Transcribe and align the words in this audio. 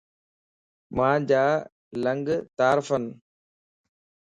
مانجا 0.95 1.45
لنڳ 2.03 2.25
تارڦن 2.57 3.03